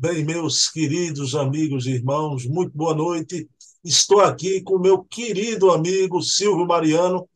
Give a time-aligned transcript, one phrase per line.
[0.00, 3.48] Bem, meus queridos amigos e irmãos, muito boa noite.
[3.82, 7.28] Estou aqui com meu querido amigo Silvio Mariano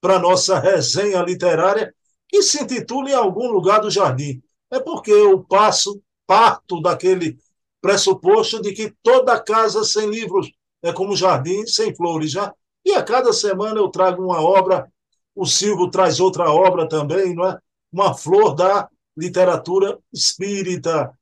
[0.00, 1.94] para nossa resenha literária
[2.26, 4.42] que se intitula Em Algum Lugar do Jardim.
[4.68, 7.38] É porque eu passo, parto daquele
[7.80, 10.50] pressuposto de que toda casa sem livros
[10.82, 12.52] é como jardim sem flores, já.
[12.84, 14.90] E a cada semana eu trago uma obra,
[15.36, 17.56] o Silvio traz outra obra também, não é?
[17.92, 21.16] Uma flor da literatura espírita.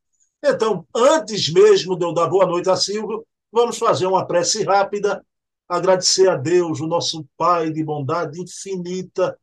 [0.44, 5.24] Então, antes mesmo de eu dar boa noite a Silvio, vamos fazer uma prece rápida,
[5.68, 9.38] agradecer a Deus, o nosso Pai de bondade infinita,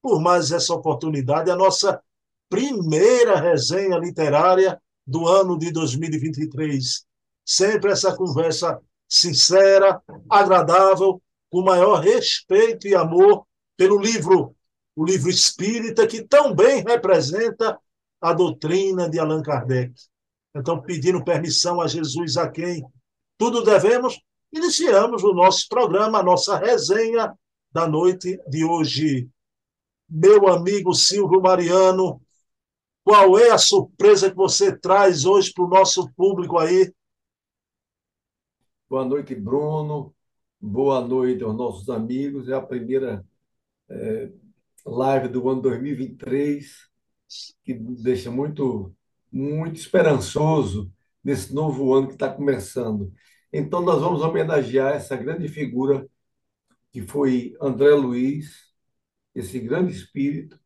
[0.00, 2.00] por mais essa oportunidade, a nossa
[2.48, 7.04] primeira resenha literária do ano de 2023.
[7.44, 14.54] Sempre essa conversa sincera, agradável, com maior respeito e amor pelo livro,
[14.94, 17.78] o livro espírita, que tão bem representa
[18.20, 19.92] a doutrina de Allan Kardec.
[20.56, 22.82] Então, pedindo permissão a Jesus, a quem
[23.36, 24.18] tudo devemos,
[24.50, 27.36] iniciamos o nosso programa, a nossa resenha
[27.70, 29.28] da noite de hoje.
[30.08, 32.22] Meu amigo Silvio Mariano,
[33.04, 36.90] qual é a surpresa que você traz hoje para o nosso público aí?
[38.88, 40.14] Boa noite, Bruno.
[40.58, 42.48] Boa noite aos nossos amigos.
[42.48, 43.22] É a primeira
[43.90, 44.30] é,
[44.86, 46.88] live do ano 2023,
[47.62, 48.95] que deixa muito
[49.36, 50.92] muito esperançoso
[51.22, 53.12] nesse novo ano que está começando.
[53.52, 56.08] Então, nós vamos homenagear essa grande figura
[56.92, 58.74] que foi André Luiz,
[59.34, 60.58] esse grande espírito,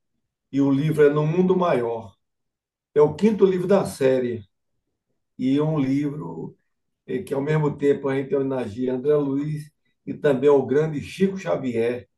[0.52, 2.16] e o livro é No Mundo Maior.
[2.94, 4.44] É o quinto livro da série,
[5.38, 6.56] e é um livro
[7.06, 9.70] eh, que, ao mesmo tempo, a gente homenageia André Luiz
[10.06, 12.08] e também ao grande Chico Xavier,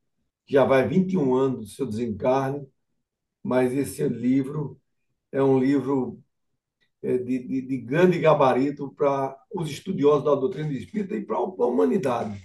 [0.47, 2.67] que já vai 21 anos do seu desencarne,
[3.43, 4.81] mas esse livro
[5.33, 6.23] é um livro
[7.03, 12.41] de, de, de grande gabarito para os estudiosos da doutrina espírita e para a humanidade.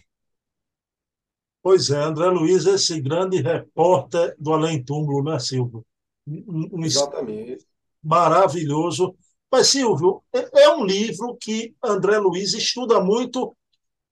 [1.62, 5.86] Pois é, André Luiz é esse grande repórter do Além Túmulo, né, Silvio?
[6.26, 7.66] Um, um Exatamente.
[8.02, 9.16] Maravilhoso.
[9.52, 13.56] Mas, Silvio, é, é um livro que André Luiz estuda muito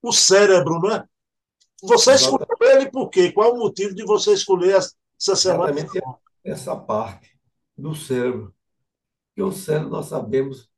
[0.02, 1.04] o cérebro, não é?
[1.82, 2.52] Você Exatamente.
[2.52, 3.32] escolheu ele por quê?
[3.32, 5.72] Qual o motivo de você escolher essa semana?
[5.72, 7.36] Exatamente essa parte
[7.76, 8.54] do cérebro.
[9.36, 10.72] Porque o cérebro, nós sabemos,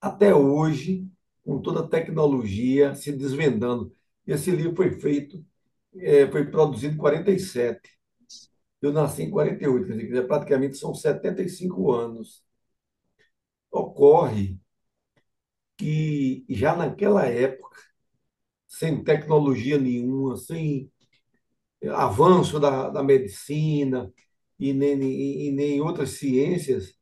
[0.00, 1.08] até hoje,
[1.44, 3.94] com toda a tecnologia se desvendando.
[4.26, 5.44] Esse livro foi feito,
[5.96, 7.98] é, foi produzido em 47.
[8.82, 12.44] Eu nasci em 48, quer dizer, praticamente são 75 anos.
[13.70, 14.58] Ocorre
[15.76, 17.76] que já naquela época,
[18.68, 20.90] sem tecnologia nenhuma, sem
[21.94, 24.12] avanço da, da medicina
[24.58, 25.00] e nem,
[25.48, 26.95] e nem outras ciências,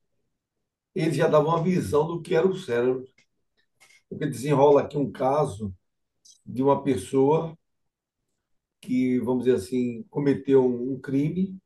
[0.95, 3.05] ele já dava uma visão do que era o cérebro.
[4.09, 5.75] Porque desenrola aqui um caso
[6.47, 7.57] de uma pessoa
[8.81, 11.59] que, vamos dizer assim, cometeu um crime,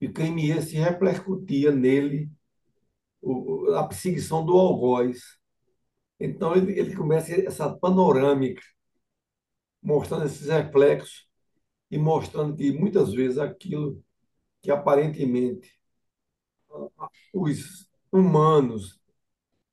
[0.00, 2.30] e crime esse repercutia nele
[3.76, 5.20] a perseguição do algoz.
[6.20, 8.62] Então, ele, ele começa essa panorâmica,
[9.82, 11.28] mostrando esses reflexos
[11.90, 14.02] e mostrando que, muitas vezes, aquilo
[14.62, 15.78] que aparentemente
[17.32, 19.00] os humanos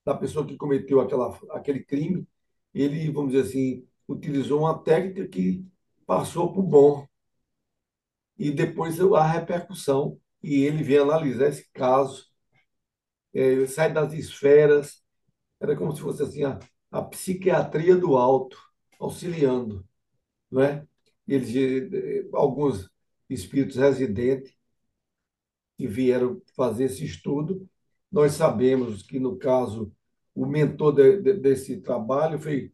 [0.06, 2.28] da pessoa que cometeu aquela, aquele crime,
[2.73, 5.66] ele, vamos dizer assim, utilizou uma técnica que
[6.06, 7.07] passou por bom.
[8.38, 12.28] E depois a repercussão, e ele vem analisar esse caso,
[13.34, 15.03] é, sai das esferas,
[15.59, 16.59] era como se fosse assim a,
[16.91, 18.57] a psiquiatria do alto,
[19.00, 19.85] auxiliando,
[20.52, 20.88] não é?
[21.28, 22.90] Eles, eh, alguns
[23.29, 24.53] espíritos residentes
[25.78, 27.67] que vieram fazer esse estudo
[28.16, 29.92] nós sabemos que, no caso,
[30.34, 32.72] o mentor de, de, desse trabalho foi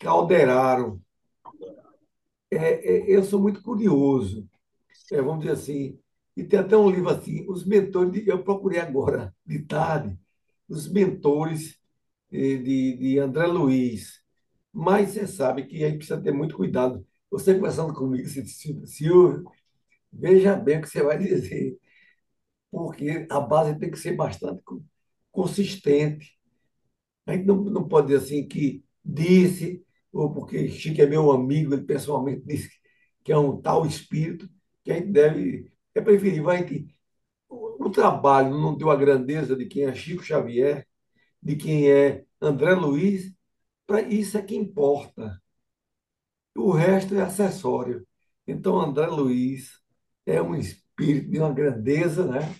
[0.00, 1.00] Calderaro.
[2.50, 4.48] É, é, eu sou muito curioso,
[5.12, 5.96] é, vamos dizer assim,
[6.36, 10.18] e tem até um livro assim, os mentores, eu procurei agora, de tarde,
[10.68, 11.78] os mentores
[12.28, 14.20] de, de André Luiz.
[14.72, 17.06] Mas você sabe que a gente precisa ter muito cuidado.
[17.30, 18.26] Você conversando comigo,
[18.86, 19.44] Silvio,
[20.12, 21.78] veja bem o que você vai dizer
[22.70, 24.62] porque a base tem que ser bastante
[25.32, 26.38] consistente.
[27.26, 31.74] A gente não, não pode dizer assim que disse, ou porque Chico é meu amigo,
[31.74, 32.70] ele pessoalmente disse
[33.24, 34.48] que é um tal espírito,
[34.84, 35.72] que a gente deve.
[35.94, 36.94] É preferível a gente.
[37.48, 40.86] O, trabalho não deu a grandeza de quem é Chico Xavier,
[41.42, 43.34] de quem é André Luiz,
[43.86, 45.40] para isso é que importa.
[46.56, 48.06] O resto é acessório.
[48.46, 49.80] Então, André Luiz
[50.26, 52.54] é um espírito espírito, de uma grandeza, né?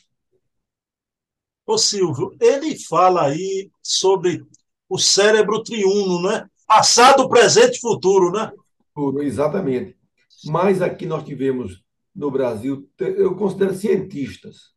[1.67, 4.45] Ô Silvio, ele fala aí sobre
[4.89, 6.49] o cérebro triuno, né?
[6.67, 8.51] Passado, presente e futuro, né?
[9.23, 9.97] Exatamente.
[10.47, 11.83] Mas aqui nós tivemos
[12.15, 14.73] no Brasil, eu considero cientistas,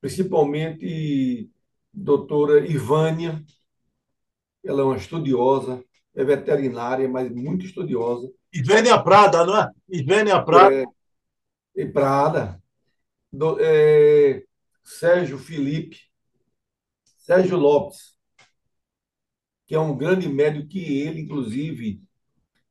[0.00, 1.50] principalmente
[1.92, 3.44] doutora Ivânia,
[4.64, 8.30] ela é uma estudiosa, é veterinária, mas muito estudiosa.
[8.52, 9.70] Ivânia Prada, não é?
[9.88, 10.74] Ivânia Prada.
[10.74, 10.84] É,
[11.92, 12.62] Prada.
[13.32, 14.44] Do, é,
[14.84, 15.98] Sérgio Felipe,
[17.18, 18.18] Sérgio Lopes,
[19.66, 22.02] que é um grande médico que ele, inclusive,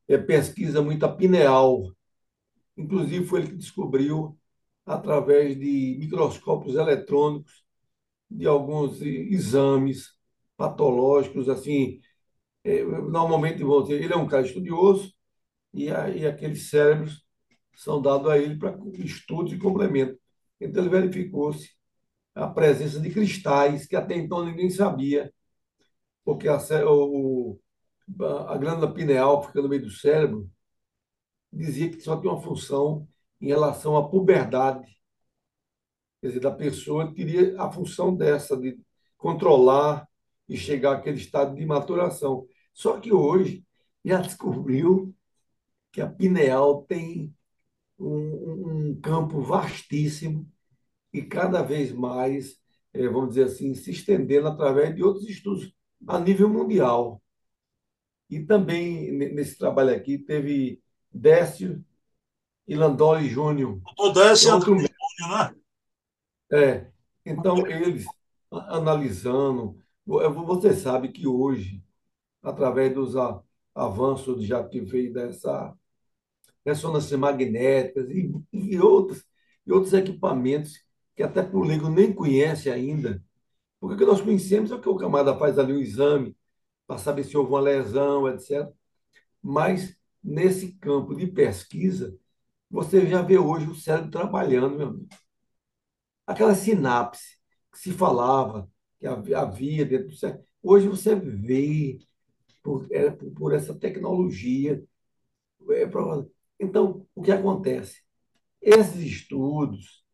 [0.08, 1.92] é, pesquisa muito a pineal.
[2.78, 4.38] Inclusive, foi ele que descobriu,
[4.86, 7.64] através de microscópios eletrônicos,
[8.30, 10.12] de alguns exames
[10.58, 12.02] patológicos, assim,
[12.64, 15.14] é, normalmente ele é um cara estudioso
[15.74, 17.26] e, aí aqueles cérebros
[17.76, 20.20] são dados a ele para estudos e complemento.
[20.60, 21.72] Então ele verificou-se
[22.36, 25.34] a presença de cristais que até então ninguém sabia,
[26.24, 26.58] porque a,
[26.88, 27.60] o,
[28.48, 30.50] a glândula pineal fica no meio do cérebro,
[31.52, 33.08] dizia que só tinha uma função
[33.40, 34.88] em relação à puberdade.
[36.22, 38.80] Quer dizer, da pessoa teria a função dessa, de
[39.18, 40.08] controlar
[40.48, 42.46] e chegar àquele estado de maturação.
[42.74, 43.66] Só que hoje
[44.06, 45.14] já descobriu
[45.92, 47.34] que a pineal tem
[48.02, 50.50] um, um campo vastíssimo
[51.14, 52.58] e cada vez mais,
[52.94, 55.74] é, vamos dizer assim, se estendendo através de outros estudos
[56.08, 57.22] a nível mundial.
[58.30, 60.82] E também nesse trabalho aqui teve
[61.12, 61.84] Décio
[62.68, 63.80] e Landoli Júnior.
[64.00, 64.74] O Décio é outro...
[64.74, 64.90] Júnior,
[65.30, 65.56] né?
[66.54, 66.92] É.
[67.26, 68.06] Então, eles
[68.50, 71.84] analisando, você sabe que hoje,
[72.42, 73.14] através dos
[73.76, 75.78] avanços já que veio dessa
[76.66, 79.24] ressonância magnética e, e, outros,
[79.66, 80.74] e outros equipamentos
[81.16, 83.24] que até por leigo nem conhece ainda,
[83.80, 86.38] porque o que nós conhecemos é que o camarada faz ali um exame
[86.88, 88.72] para saber se houve uma lesão, etc.
[89.42, 92.18] Mas nesse campo de pesquisa,
[92.70, 95.10] você já vê hoje o cérebro trabalhando, meu amigo.
[96.26, 97.38] Aquela sinapse
[97.72, 98.70] que se falava,
[99.00, 102.00] que havia dentro do cérebro, hoje você vê
[102.64, 104.84] por, é, por essa tecnologia.
[105.72, 105.88] É,
[106.62, 108.04] então, o que acontece?
[108.62, 110.06] Esses estudos,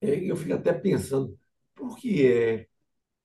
[0.00, 1.38] é, eu fico até pensando,
[1.74, 2.68] por que é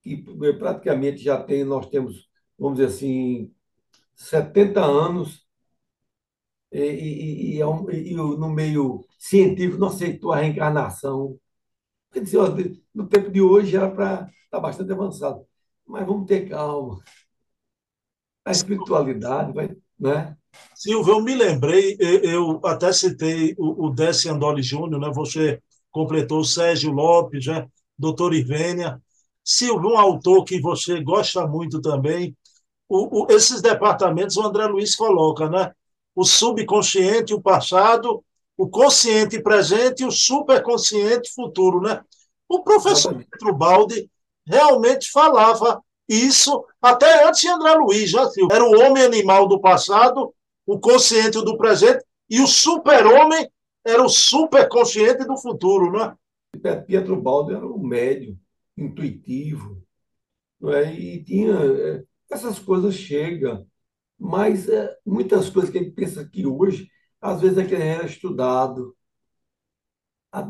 [0.02, 0.18] que
[0.60, 3.54] praticamente já tem, nós temos, vamos dizer assim,
[4.16, 5.48] 70 anos
[6.72, 11.40] e, e, e, e, no meio científico não aceitou a reencarnação.
[12.12, 12.40] Quer dizer,
[12.94, 15.46] no tempo de hoje era para estar tá bastante avançado.
[15.86, 17.02] Mas vamos ter calma.
[18.46, 19.76] A espiritualidade vai.
[20.00, 20.38] Né?
[20.76, 25.12] Silvio, eu me lembrei, eu até citei o, o Décio Andoli Júnior, né?
[25.14, 25.62] você
[25.92, 27.68] completou o Sérgio Lopes, né?
[27.98, 29.02] doutor Ivênia.
[29.44, 32.36] Silvio, um autor que você gosta muito também,
[32.88, 35.72] o, o, esses departamentos o André Luiz coloca, né?
[36.16, 38.24] O subconsciente, o passado,
[38.58, 42.02] o consciente presente e o superconsciente futuro, né?
[42.48, 44.10] O professor Pedro Baldi
[44.46, 48.48] realmente falava isso até antes de André Luiz, já viu?
[48.50, 50.34] Era o homem animal do passado,
[50.68, 53.50] o consciente do presente e o super-homem
[53.86, 56.14] era o superconsciente do futuro, né?
[56.86, 58.38] Pietro Baldi era um médio,
[58.76, 59.82] intuitivo,
[60.60, 60.94] não é?
[60.94, 63.66] e tinha é, essas coisas chegam,
[64.20, 66.90] mas é, muitas coisas que a gente pensa que hoje,
[67.22, 68.96] às vezes é que era estudado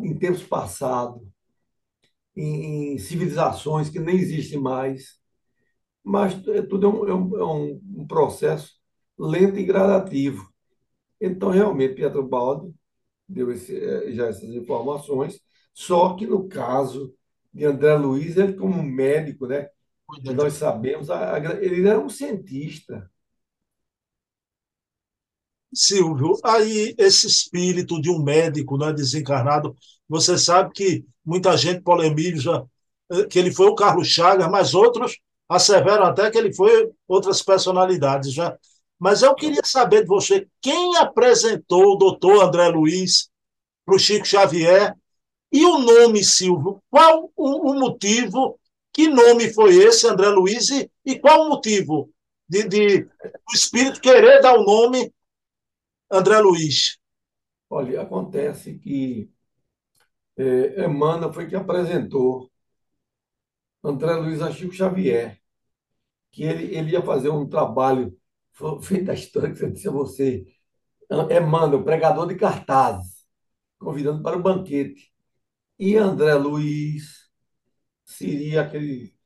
[0.03, 1.21] em tempos passados,
[2.36, 5.19] em, em civilizações que nem existem mais,
[6.03, 7.45] mas é, tudo é um, é um, é
[8.01, 8.76] um processo
[9.17, 10.51] lento e gradativo.
[11.19, 12.74] Então, realmente, Pietro Baldi
[13.27, 15.39] deu esse, é, já essas informações,
[15.74, 17.13] só que no caso
[17.53, 19.69] de André Luiz, ele como médico, né,
[20.36, 21.09] nós sabemos,
[21.62, 23.09] ele era um cientista.
[25.74, 29.75] Silvio, aí esse espírito de um médico né, desencarnado,
[30.07, 32.65] você sabe que muita gente polemiza
[33.12, 35.19] eh, que ele foi o Carlos Chagas, mas outros
[35.50, 38.51] asseveram até que ele foi outras personalidades já.
[38.51, 38.57] Né?
[38.99, 43.29] Mas eu queria saber de você, quem apresentou o doutor André Luiz
[43.85, 44.95] para o Chico Xavier
[45.51, 46.81] e o nome, Silvio?
[46.89, 48.59] Qual o, o motivo
[48.91, 52.11] que nome foi esse, André Luiz, e, e qual o motivo
[52.49, 55.13] de, de o espírito querer dar o nome
[56.09, 56.97] André Luiz?
[57.69, 59.29] Olha, acontece que
[60.35, 62.49] é, Emmanuel foi que apresentou
[63.83, 65.39] André Luiz a Chico Xavier,
[66.31, 68.17] que ele, ele ia fazer um trabalho,
[68.81, 70.45] feito a história que eu disse a você,
[71.31, 73.25] Emmanuel, pregador de cartazes,
[73.79, 75.13] convidando para o banquete.
[75.79, 77.29] E André Luiz
[78.05, 79.17] seria aquele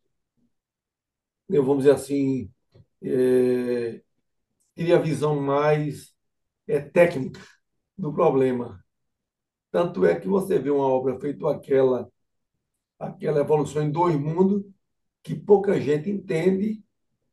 [1.59, 2.49] vamos dizer assim,
[3.01, 4.01] é,
[4.75, 6.15] teria a visão mais
[6.67, 7.41] é, técnica
[7.97, 8.83] do problema.
[9.71, 12.09] Tanto é que você vê uma obra feita aquela,
[12.99, 14.63] aquela evolução em dois mundos,
[15.23, 16.83] que pouca gente entende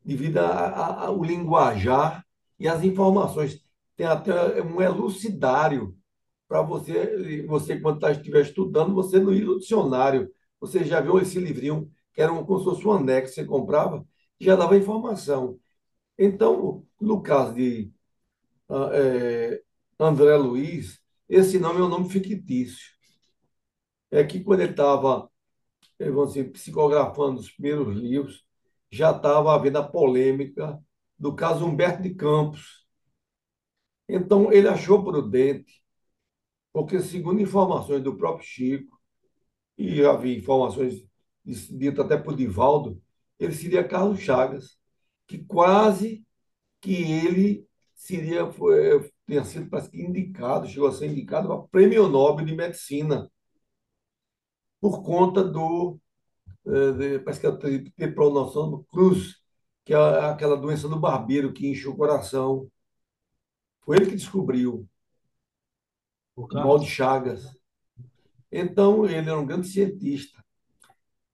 [0.08, 2.24] devido ao linguajar
[2.58, 3.62] e às informações.
[3.94, 5.94] Tem até um elucidário
[6.48, 10.32] para você, você quando tá, estiver estudando, você não ir no dicionário.
[10.60, 13.46] Você já viu esse livrinho, que era um, como se fosse um anexo que você
[13.46, 14.02] comprava,
[14.40, 15.60] já dava informação.
[16.16, 17.92] Então, no caso de
[18.92, 19.62] é,
[20.00, 22.96] André Luiz, esse nome é um nome fictício.
[24.10, 25.30] É que quando ele estava,
[26.00, 28.47] vamos dizer, psicografando os primeiros livros,
[28.90, 30.78] já estava havendo a polêmica
[31.18, 32.86] do caso Humberto de Campos.
[34.08, 35.82] Então, ele achou prudente,
[36.72, 38.98] porque, segundo informações do próprio Chico,
[39.76, 41.04] e havia informações
[41.44, 43.00] ditas até por Divaldo,
[43.38, 44.76] ele seria Carlos Chagas,
[45.26, 46.26] que quase
[46.80, 52.08] que ele seria foi, tinha sido parece que indicado, chegou a ser indicado para Prêmio
[52.08, 53.30] Nobel de Medicina
[54.80, 55.98] por conta do
[56.68, 57.52] de, parece que é
[57.96, 59.36] ter pronoção do Cruz,
[59.84, 62.70] que é aquela doença do barbeiro que enche o coração.
[63.80, 64.88] Foi ele que descobriu
[66.36, 67.46] o mal de Chagas.
[68.52, 70.42] Então, ele era um grande cientista.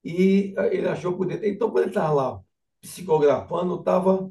[0.04, 1.46] E eh, ele achou por dentro.
[1.46, 2.40] Então, quando ele estava lá
[2.80, 4.30] psicografando, estava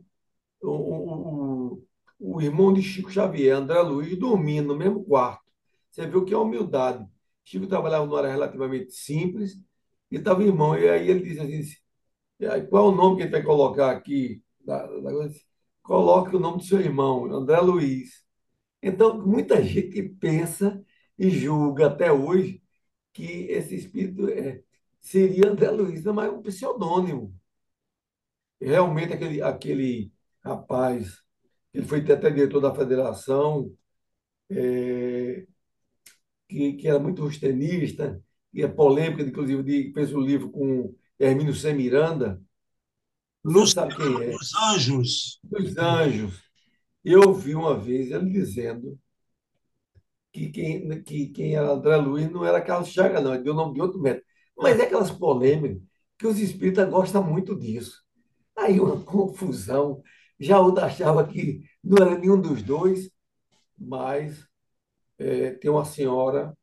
[0.61, 1.83] o, o,
[2.19, 5.43] o, irmão de Chico Xavier, André Luiz, dormindo no mesmo quarto.
[5.91, 7.07] Você viu que é humildade.
[7.43, 9.59] Chico trabalhava numa área relativamente simples
[10.13, 10.77] e estava o irmão.
[10.77, 14.43] E aí ele disse assim: qual é o nome que ele vai colocar aqui?
[15.81, 18.23] Coloque o nome do seu irmão, André Luiz.
[18.81, 20.83] Então, muita gente pensa
[21.17, 22.61] e julga até hoje
[23.13, 24.63] que esse espírito é,
[25.01, 27.35] seria André Luiz, mas é um pseudônimo.
[28.61, 31.21] Realmente, aquele, aquele rapaz,
[31.73, 33.75] ele foi até diretor da federação,
[34.49, 35.45] é,
[36.47, 38.21] que, que era muito rustenista,
[38.53, 41.73] e é polêmica, inclusive, de, fez um livro com Hermínio C.
[41.73, 42.41] Miranda.
[43.43, 44.35] Você sabe quem é?
[44.35, 45.39] Os Anjos.
[45.51, 46.43] Os Anjos.
[47.03, 48.97] Eu vi uma vez ele dizendo
[50.31, 53.55] que quem, que quem era André Luiz não era Carlos Chaga, não, ele deu o
[53.55, 54.25] nome de outro médico.
[54.57, 55.81] Mas é aquelas polêmicas
[56.17, 58.01] que os espíritas gostam muito disso.
[58.57, 60.01] Aí uma confusão.
[60.39, 63.09] Já o achava que não era nenhum dos dois,
[63.77, 64.47] mas
[65.17, 66.55] é, tem uma senhora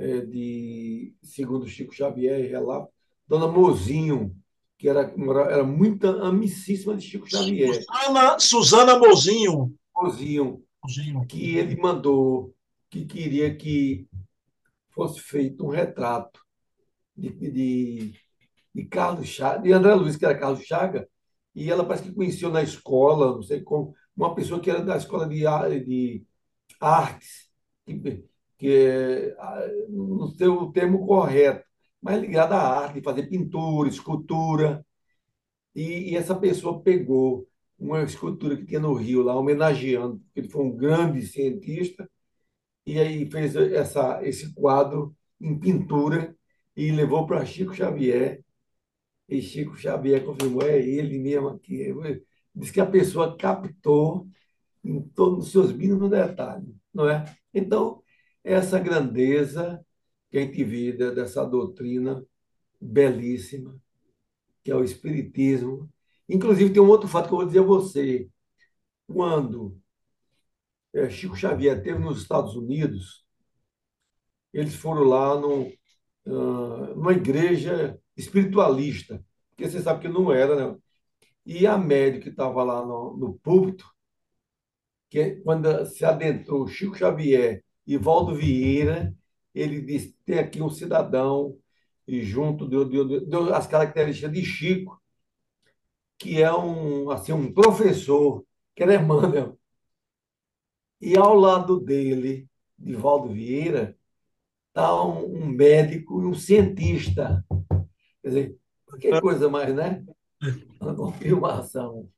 [0.00, 2.90] de, segundo Chico Xavier, relato,
[3.28, 4.34] Dona Mozinho,
[4.78, 5.12] que era,
[5.50, 7.74] era muito amicíssima de Chico Xavier.
[7.74, 9.74] Susana, Susana Mozinho.
[9.94, 11.26] Mozinho, Mozinho.
[11.26, 12.54] Que ele mandou,
[12.88, 14.08] que queria que
[14.90, 16.40] fosse feito um retrato
[17.14, 18.14] de, de,
[18.74, 21.06] de Carlos Chaga, de André Luiz, que era Carlos Chaga,
[21.54, 24.96] e ela parece que conheceu na escola, não sei como, uma pessoa que era da
[24.96, 25.44] escola de,
[25.86, 26.24] de
[26.80, 27.50] artes,
[27.84, 28.24] que,
[28.60, 29.36] que é,
[29.88, 31.64] não sei o termo correto,
[32.02, 34.84] mas ligada à arte, fazer pintura, escultura.
[35.74, 37.48] E, e, essa pessoa pegou
[37.78, 42.10] uma escultura que tinha no Rio, lá, homenageando, porque ele foi um grande cientista,
[42.86, 46.36] e aí fez essa, esse quadro em pintura
[46.76, 48.44] e levou para Chico Xavier.
[49.28, 51.94] E Chico Xavier confirmou, é ele mesmo aqui.
[52.54, 54.28] Diz que a pessoa captou
[54.84, 57.24] em todos os seus mínimos detalhes, não é?
[57.54, 57.99] Então,
[58.44, 59.84] essa grandeza
[60.30, 62.24] que a gente vê dessa doutrina
[62.80, 63.76] belíssima,
[64.62, 65.90] que é o Espiritismo.
[66.28, 68.28] Inclusive, tem um outro fato que eu vou dizer a você.
[69.06, 69.80] Quando
[70.94, 73.24] é, Chico Xavier esteve nos Estados Unidos,
[74.52, 75.66] eles foram lá no,
[76.26, 80.78] uh, numa igreja espiritualista, porque você sabe que não era, né?
[81.46, 83.84] E a médica que estava lá no, no púlpito,
[85.08, 89.14] que quando se adentrou Chico Xavier e Valdo Vieira,
[89.54, 91.56] ele disse: tem aqui um cidadão,
[92.06, 95.00] e junto deu, deu, deu as características de Chico,
[96.18, 98.44] que é um, assim, um professor,
[98.74, 99.58] que era Emmanuel.
[101.00, 103.96] E ao lado dele, de Valdo Vieira,
[104.68, 107.44] está um, um, médico e um cientista.
[108.22, 108.58] Quer dizer,
[109.00, 110.04] que coisa mais, né?
[110.80, 112.08] Uma confirmação.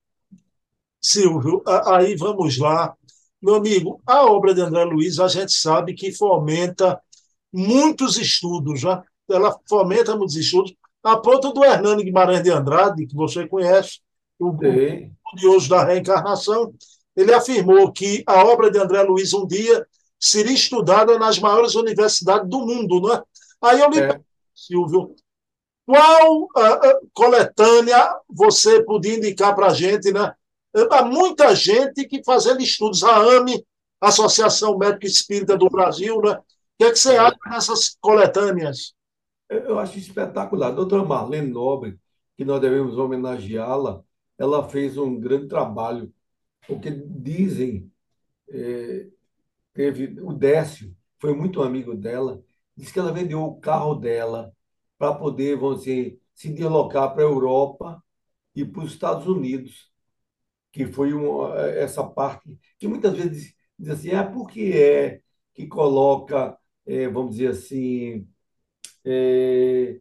[1.00, 2.96] Silvio, aí vamos lá.
[3.42, 7.00] Meu amigo, a obra de André Luiz, a gente sabe que fomenta
[7.52, 9.02] muitos estudos, já.
[9.28, 14.00] ela fomenta muitos estudos, a ponto do Hernani Guimarães de Andrade, que você conhece,
[14.38, 14.56] o
[15.24, 16.72] curioso da reencarnação,
[17.16, 19.86] ele afirmou que a obra de André Luiz um dia
[20.18, 23.22] seria estudada nas maiores universidades do mundo, não é?
[23.60, 24.20] Aí eu lhe é.
[24.54, 25.14] Silvio,
[25.84, 30.32] Qual uh, coletânea você podia indicar para a gente, né?
[30.90, 33.64] Há muita gente que fazendo estudos, a AME,
[34.00, 36.32] Associação Médica Espírita do Brasil, né?
[36.32, 36.42] O
[36.78, 38.94] que, é que você acha dessas coletâneas?
[39.48, 40.68] Eu acho espetacular.
[40.68, 41.98] A doutora Marlene Nobre,
[42.36, 44.02] que nós devemos homenageá-la,
[44.38, 46.12] ela fez um grande trabalho,
[46.66, 47.92] porque dizem,
[48.48, 49.06] é,
[49.74, 52.42] teve o Décio, foi muito amigo dela,
[52.76, 54.52] disse que ela vendeu o carro dela
[54.98, 58.02] para poder, vamos dizer, se deslocar para a Europa
[58.54, 59.91] e para os Estados Unidos,
[60.72, 65.20] que foi uma, essa parte que muitas vezes diz assim, ah, por que é
[65.54, 68.26] que coloca, é, vamos dizer assim,
[69.04, 70.00] é,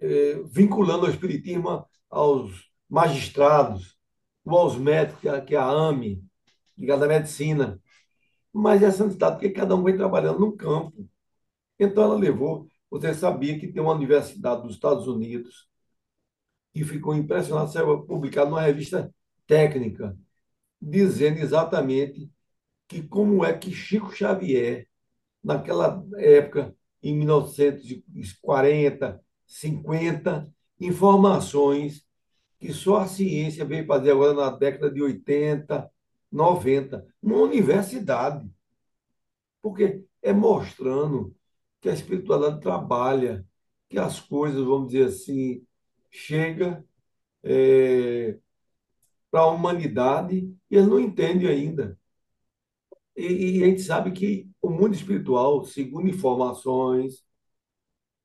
[0.00, 3.98] é, vinculando o Espiritismo aos magistrados,
[4.44, 6.22] ou aos médicos, que é a AME,
[6.76, 7.80] ligada à medicina.
[8.52, 11.08] Mas é santidade, porque cada um vem trabalhando no campo.
[11.78, 12.68] Então ela levou.
[12.90, 15.68] Você sabia que tem uma universidade dos Estados Unidos
[16.74, 19.12] e ficou impressionado, saiu publicado numa revista
[19.46, 20.16] técnica,
[20.80, 22.30] dizendo exatamente
[22.88, 24.88] que como é que Chico Xavier,
[25.42, 32.06] naquela época, em 1940, 50, informações
[32.58, 35.90] que só a ciência veio fazer agora na década de 80,
[36.32, 38.48] 90, numa universidade.
[39.60, 41.34] Porque é mostrando
[41.80, 43.46] que a espiritualidade trabalha,
[43.88, 45.66] que as coisas, vamos dizer assim,
[46.10, 46.84] chega
[47.42, 48.38] é,
[49.34, 50.36] para a humanidade
[50.70, 51.98] e eles não entendem ainda.
[53.16, 57.24] E, e, a gente sabe que o mundo espiritual, segundo informações,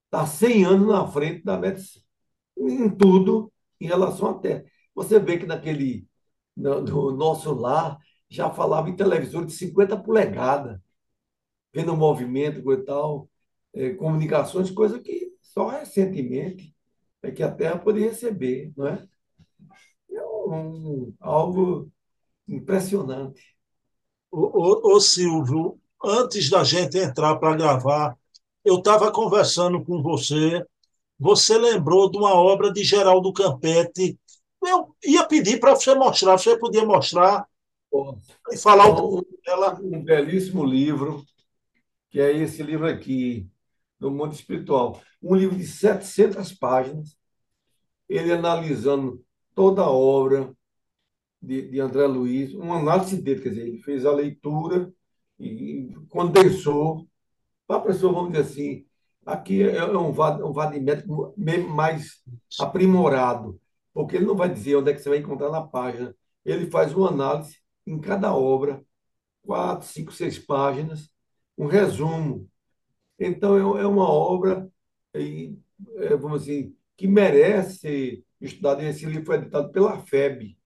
[0.05, 2.05] está 100 anos na frente da medicina,
[2.57, 3.51] em tudo
[3.81, 4.63] em relação à Terra.
[4.93, 6.07] Você vê que naquele,
[6.55, 7.97] no, no nosso lar,
[8.29, 10.79] já falava em televisor de 50 polegadas,
[11.73, 13.27] vendo movimento e tal,
[13.73, 16.75] é, comunicações, coisa que só recentemente
[17.23, 19.07] é que a Terra poderia receber, não é?
[20.50, 21.92] Um, algo
[22.48, 23.55] impressionante.
[24.31, 28.18] Ô, ô, ô Silvio, antes da gente entrar para gravar,
[28.66, 30.66] eu estava conversando com você,
[31.20, 34.20] você lembrou de uma obra de Geraldo Campetti.
[34.66, 37.48] Eu ia pedir para você mostrar, você podia mostrar
[38.51, 39.79] e falar um pouco dela.
[39.79, 41.24] Um belíssimo livro,
[42.09, 43.48] que é esse livro aqui,
[44.00, 45.00] do Mundo Espiritual.
[45.22, 47.16] Um livro de 700 páginas,
[48.07, 50.53] ele analisando toda a obra
[51.42, 54.94] de, de André Luiz, uma análise dele, quer dizer, ele fez a leitura
[55.40, 57.07] e condensou
[57.66, 58.85] para a pessoa, vamos dizer assim,
[59.25, 60.53] aqui é, é um VAD, um
[61.70, 62.22] mais
[62.59, 63.59] aprimorado,
[63.94, 66.94] porque ele não vai dizer onde é que você vai encontrar na página, ele faz
[66.94, 68.83] uma análise em cada obra,
[69.44, 71.09] quatro, cinco, seis páginas,
[71.57, 72.50] um resumo.
[73.18, 74.70] Então, é, é uma obra,
[75.14, 78.83] é, vamos assim, que merece ser estudada.
[78.83, 80.57] Esse livro foi editado pela FEB,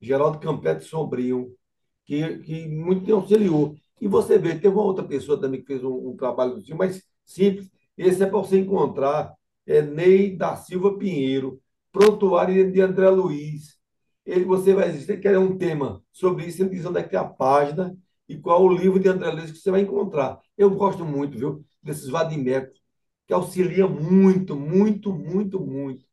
[0.00, 1.56] Geraldo Campete Sombrio,
[2.04, 3.76] que, que muito te auxiliou.
[4.00, 7.70] E você vê, teve uma outra pessoa também que fez um, um trabalho mais simples.
[7.96, 9.34] Esse é para você encontrar
[9.66, 13.76] é Ney da Silva Pinheiro, prontuário de André Luiz,
[14.24, 17.18] ele, você vai você quer um tema sobre isso, ele diz onde é que é
[17.18, 17.96] a página
[18.28, 20.40] e qual o livro de André Luiz que você vai encontrar.
[20.58, 22.80] Eu gosto muito, viu, desses vadimecos,
[23.26, 26.04] que auxilia muito, muito, muito, muito.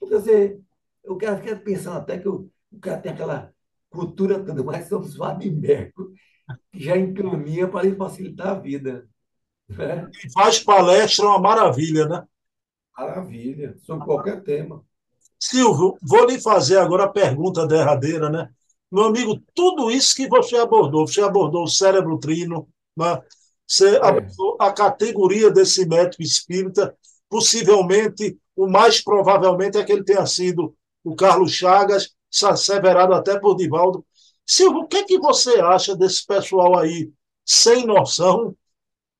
[0.00, 0.58] Porque você,
[1.04, 3.52] eu quero, quero pensando até que o, o cara tem aquela
[3.90, 6.08] cultura toda, mas são os vadimecos
[6.72, 9.06] que já encaminha para lhe facilitar a vida.
[9.68, 10.10] Né?
[10.32, 12.24] Faz palestra uma maravilha, né?
[12.96, 14.84] Maravilha, sobre qualquer tema.
[15.38, 18.50] Silvio, vou lhe fazer agora a pergunta derradeira, né?
[18.90, 23.22] Meu amigo, tudo isso que você abordou, você abordou o cérebro trino, né?
[23.66, 24.04] você é.
[24.04, 26.94] abordou a categoria desse médico espírita,
[27.28, 33.56] possivelmente, o mais provavelmente é que ele tenha sido o Carlos Chagas, severado até por
[33.56, 34.04] Divaldo.
[34.44, 37.10] Silvio, o que, é que você acha desse pessoal aí,
[37.42, 38.54] sem noção,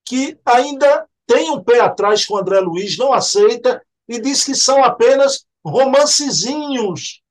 [0.05, 4.55] que ainda tem um pé atrás com o André Luiz, não aceita e diz que
[4.55, 7.23] são apenas romancezinhos.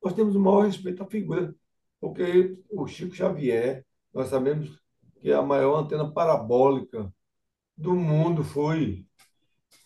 [0.00, 1.52] Nós temos o maior respeito à figura,
[2.00, 4.70] porque o Chico Xavier, nós sabemos
[5.20, 7.12] que a maior antena parabólica
[7.76, 9.04] do mundo foi.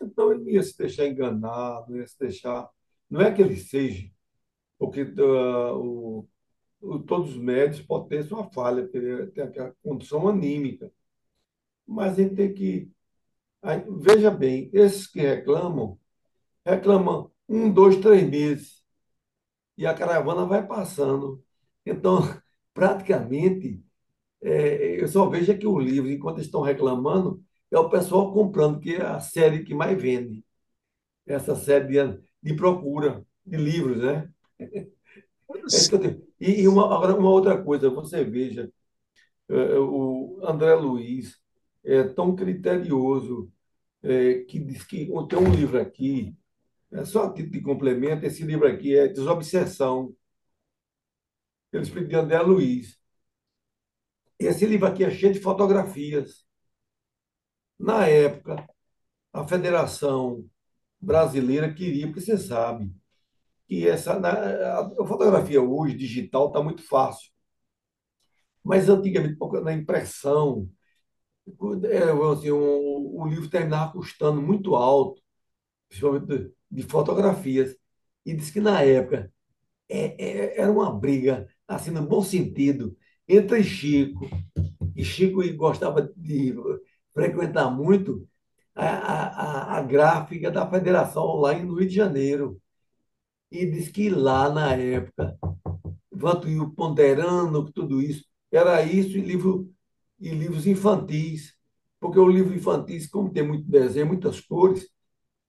[0.02, 2.68] Então ele não ia se deixar enganar, não ia se deixar.
[3.08, 4.10] Não é que ele seja,
[4.78, 6.28] porque uh, o,
[6.80, 10.92] o, todos os médios podem ter sua falha, ter aquela condição anímica.
[11.86, 12.90] Mas a gente tem que.
[13.62, 15.98] Aí, veja bem, esses que reclamam
[16.64, 18.84] reclamando um, dois, três meses.
[19.76, 21.42] E a caravana vai passando.
[21.84, 22.20] Então,
[22.74, 23.84] praticamente,
[24.42, 28.96] é, eu só vejo que o livro, enquanto estão reclamando, é o pessoal comprando, que
[28.96, 30.44] é a série que mais vende.
[31.26, 34.30] essa série de, de procura de livros, né?
[35.52, 36.20] É.
[36.40, 38.72] E, uma, agora, uma outra coisa, você veja,
[39.48, 41.38] é, o André Luiz
[41.84, 43.52] é tão criterioso
[44.02, 46.36] é, que diz que tem um livro aqui,
[46.92, 50.14] é só a título de complemento, esse livro aqui é Desobsessão,
[51.70, 52.98] pelo Espírito de André Luiz.
[54.38, 56.44] Esse livro aqui é cheio de fotografias.
[57.80, 58.68] Na época,
[59.32, 60.46] a Federação
[61.00, 62.92] Brasileira queria, porque você sabe
[63.68, 67.30] que essa a, a fotografia hoje digital está muito fácil.
[68.62, 70.68] Mas antigamente, na impressão,
[71.90, 75.22] é, assim, um, o livro terminava custando muito alto,
[75.88, 77.76] principalmente de, fotografias.
[78.26, 79.32] E disse que na época
[79.88, 82.96] é, é, era uma briga, assim, no bom sentido,
[83.28, 84.28] entre Chico,
[84.96, 86.54] e Chico gostava de
[87.14, 88.26] frequentar muito
[88.74, 92.60] a, a, a gráfica da Federação lá no Rio de Janeiro.
[93.50, 95.36] E diz que lá, na época,
[96.12, 99.72] Vantuil ponderando tudo isso, era isso e, livro,
[100.20, 101.54] e livros infantis,
[102.00, 104.88] porque o livro infantis, como tem muito desenho, muitas cores,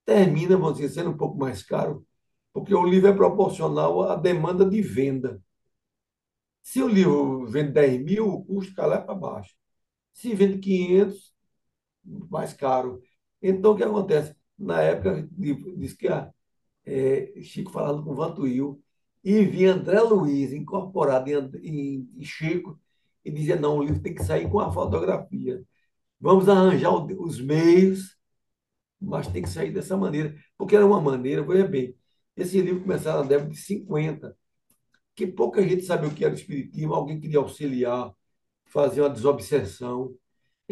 [0.05, 2.05] termina, vamos dizer, sendo um pouco mais caro,
[2.53, 5.41] porque o livro é proporcional à demanda de venda.
[6.63, 9.53] Se o livro vende 10 mil, o custo cai lá para baixo.
[10.13, 11.33] Se vende 500,
[12.03, 13.01] mais caro.
[13.41, 14.35] Então, o que acontece?
[14.57, 15.27] Na época,
[15.77, 16.31] diz que a,
[16.85, 18.81] é, Chico falando com Vantuil,
[19.23, 22.79] e via André Luiz incorporado em, em, em, Chico,
[23.23, 25.63] e dizia: não, o livro tem que sair com a fotografia.
[26.19, 28.17] Vamos arranjar os meios,
[28.99, 30.35] mas tem que sair dessa maneira.
[30.57, 31.95] Porque era uma maneira, veja bem,
[32.35, 34.37] esse livro começava na década de 50,
[35.15, 38.13] que pouca gente sabia o que era o espiritismo, alguém queria auxiliar,
[38.65, 40.15] fazer uma desobsessão.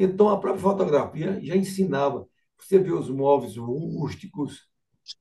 [0.02, 2.26] Então, a própria fotografia já ensinava.
[2.58, 4.70] Você vê os móveis rústicos,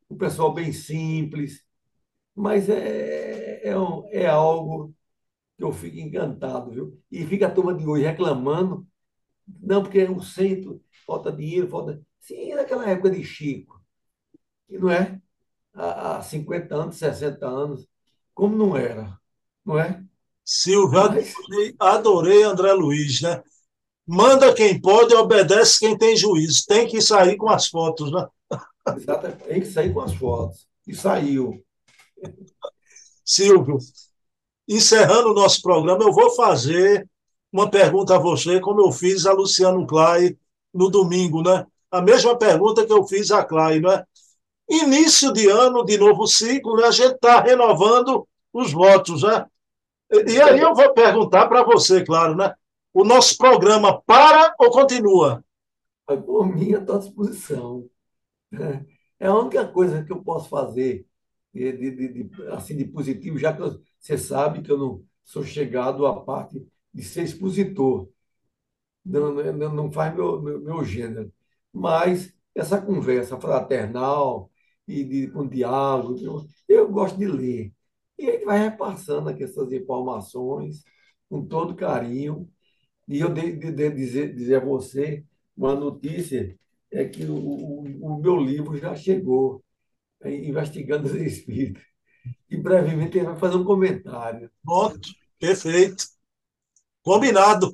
[0.08, 1.64] o pessoal bem simples,
[2.32, 3.74] mas é, é,
[4.12, 4.94] é algo
[5.56, 7.02] que eu fico encantado, viu?
[7.10, 8.86] E fica a turma de hoje reclamando,
[9.48, 12.00] não, porque é um centro, falta dinheiro, falta.
[12.20, 13.82] Sim, naquela época de Chico,
[14.68, 15.20] que não é?
[15.74, 17.88] Há 50 anos, 60 anos,
[18.32, 19.18] como não era,
[19.64, 20.04] não é?
[20.44, 21.34] Silvio, Mas...
[21.80, 23.42] adorei André Luiz, né?
[24.10, 26.64] Manda quem pode, obedece quem tem juízo.
[26.66, 28.26] Tem que sair com as fotos, né?
[28.96, 30.66] Exatamente, tem que sair com as fotos.
[30.86, 31.62] E saiu.
[33.22, 33.76] Silvio,
[34.66, 37.06] encerrando o nosso programa, eu vou fazer
[37.52, 40.38] uma pergunta a você, como eu fiz a Luciano Clay
[40.72, 41.66] no domingo, né?
[41.90, 44.04] A mesma pergunta que eu fiz a Clay, né?
[44.66, 46.84] Início de ano, de novo ciclo, né?
[46.86, 49.44] a gente está renovando os votos, né?
[50.26, 52.54] E aí eu vou perguntar para você, claro, né?
[52.92, 55.44] O nosso programa para ou continua?
[56.06, 57.88] Por mim, à tua disposição.
[59.18, 61.06] É a única coisa que eu posso fazer
[61.52, 63.62] de, de, de, assim, de positivo, já que
[63.98, 68.08] você sabe que eu não sou chegado à parte de ser expositor.
[69.04, 71.32] Não, não, não faz meu, meu, meu gênero.
[71.72, 74.50] Mas essa conversa fraternal
[74.86, 77.72] e de, com diálogo, eu, eu gosto de ler.
[78.18, 80.82] E a gente vai repassando aqui essas informações
[81.28, 82.48] com todo carinho.
[83.08, 85.24] E eu devo de, de dizer, dizer a você
[85.56, 86.54] uma notícia,
[86.90, 89.64] é que o, o, o meu livro já chegou,
[90.22, 91.82] é, investigando os espíritos.
[92.50, 94.50] E brevemente ele vai fazer um comentário.
[94.64, 96.04] Pronto, perfeito.
[97.02, 97.70] Combinado.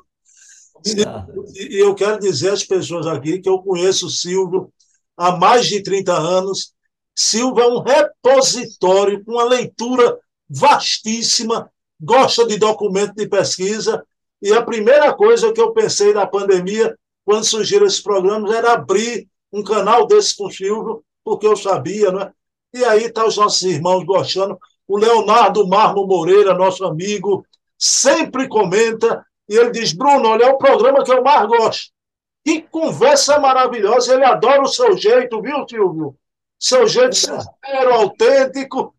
[0.72, 1.44] Combinado.
[1.54, 4.72] E eu quero dizer às pessoas aqui que eu conheço o Silvio
[5.16, 6.72] há mais de 30 anos.
[7.14, 10.18] Silvio é um repositório com uma leitura
[10.48, 11.70] vastíssima,
[12.00, 14.04] gosta de documento de pesquisa,
[14.44, 19.26] e a primeira coisa que eu pensei na pandemia, quando surgiram esses programas, era abrir
[19.50, 22.30] um canal desse com o Silvio, porque eu sabia, né?
[22.74, 24.58] E aí tá os nossos irmãos gostando.
[24.86, 27.46] O Leonardo Marmo Moreira, nosso amigo,
[27.78, 31.90] sempre comenta, e ele diz, Bruno, olha, é o programa que eu mais gosto.
[32.44, 36.14] Que conversa maravilhosa, ele adora o seu jeito, viu, Silvio?
[36.60, 38.94] Seu jeito sincero, autêntico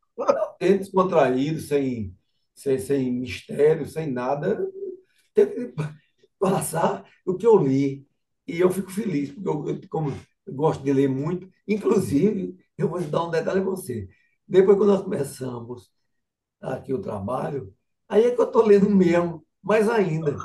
[0.57, 2.15] ter descontraído, sem,
[2.53, 4.67] sem, sem mistério, sem nada.
[5.35, 5.75] Teve que
[6.39, 8.07] passar o que eu li.
[8.47, 10.11] E eu fico feliz, porque eu, como
[10.45, 14.09] eu gosto de ler muito, inclusive, eu vou dar um detalhe a você.
[14.47, 15.91] Depois que nós começamos
[16.59, 17.71] aqui o trabalho,
[18.09, 20.37] aí é que eu estou lendo mesmo, mais ainda.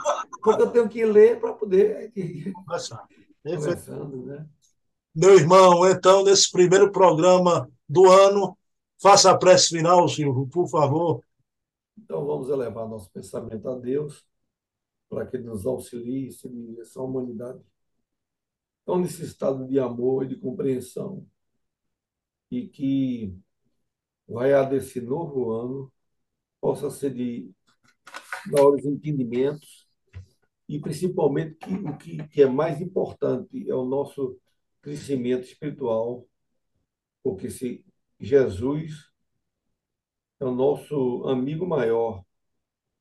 [0.42, 2.12] Porque eu tenho que ler para poder
[2.52, 3.06] conversar.
[3.42, 4.46] Conversando, né?
[5.14, 8.56] Meu irmão, então, nesse primeiro programa do ano,
[9.00, 11.24] Faça a prece final, Silvio, por favor.
[11.96, 14.22] Então vamos elevar nosso pensamento a Deus
[15.10, 17.60] para que nos auxilie em essa humanidade
[18.86, 21.26] tão necessitada de amor e de compreensão.
[22.50, 23.36] e que
[24.26, 25.92] vai desse novo ano
[26.60, 27.50] possa ser de
[28.46, 29.88] maiores entendimentos
[30.68, 34.38] e principalmente que o que, que é mais importante é o nosso
[34.82, 36.26] crescimento espiritual,
[37.22, 37.84] porque se
[38.18, 39.10] Jesus
[40.40, 42.24] é o nosso amigo maior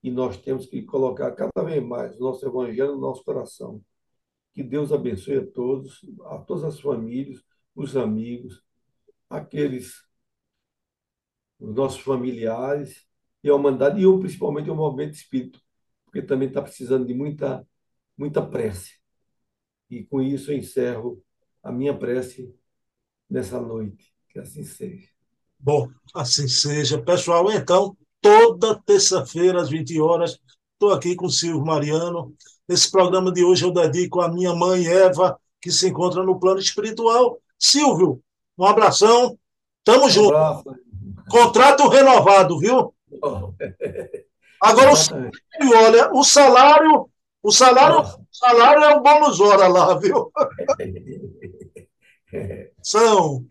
[0.01, 3.83] e nós temos que colocar cada vez mais o nosso evangelho no nosso coração.
[4.53, 7.43] Que Deus abençoe a todos, a todas as famílias,
[7.75, 8.63] os amigos,
[9.29, 9.93] aqueles
[11.59, 13.05] os nossos familiares
[13.43, 15.61] e a humanidade, e principalmente o movimento espírito,
[16.05, 17.67] porque também está precisando de muita,
[18.17, 18.97] muita prece.
[19.89, 21.23] E com isso eu encerro
[21.63, 22.53] a minha prece
[23.29, 24.13] nessa noite.
[24.29, 25.09] Que assim seja.
[25.57, 27.01] Bom, assim seja.
[27.01, 30.39] Pessoal, então, toda terça-feira, às 20 horas,
[30.73, 32.33] estou aqui com o Silvio Mariano.
[32.67, 36.59] Esse programa de hoje eu dedico à minha mãe Eva, que se encontra no plano
[36.59, 37.39] espiritual.
[37.57, 38.21] Silvio,
[38.57, 39.37] um abração.
[39.83, 40.35] Tamo um junto.
[40.35, 40.63] Abraço.
[41.29, 42.93] Contrato renovado, viu?
[44.61, 44.95] Agora, o,
[45.75, 47.09] olha, o salário,
[47.41, 50.31] o salário, o salário é o bônus hora lá, viu?
[52.83, 53.45] São